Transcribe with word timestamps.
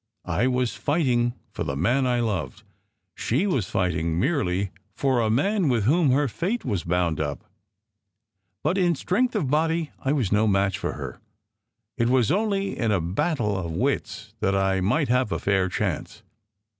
I 0.25 0.47
was 0.47 0.73
fighting 0.73 1.35
for 1.51 1.63
the 1.63 1.75
man 1.75 2.07
I 2.07 2.21
loved. 2.21 2.63
She 3.13 3.45
was 3.45 3.69
fighting 3.69 4.19
merely 4.19 4.71
for 4.95 5.19
a 5.19 5.25
SECRET 5.29 5.29
HISTORY 5.29 5.43
299 5.59 5.61
man 5.61 5.69
with 5.69 5.83
whom 5.83 6.09
her 6.17 6.27
fate 6.27 6.65
was 6.65 6.83
bound 6.83 7.19
up; 7.19 7.43
but 8.63 8.79
in 8.79 8.95
strength 8.95 9.35
of 9.35 9.51
body 9.51 9.91
I 9.99 10.11
was 10.11 10.31
no 10.31 10.47
match 10.47 10.79
for 10.79 10.93
her. 10.93 11.21
It 11.97 12.09
was 12.09 12.31
only 12.31 12.75
in 12.79 12.91
a 12.91 12.99
battle 12.99 13.55
of 13.55 13.73
wits 13.73 14.33
that 14.39 14.55
I 14.55 14.81
might 14.81 15.09
have 15.09 15.31
a 15.31 15.37
fair 15.37 15.69
chance. 15.69 16.23